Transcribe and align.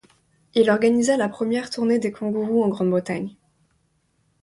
Il 0.55 0.71
organisa 0.71 1.15
la 1.15 1.29
première 1.29 1.69
tournée 1.69 1.99
des 1.99 2.11
Kangourous 2.11 2.63
en 2.63 2.69
Grande-Bretagne. 2.69 3.35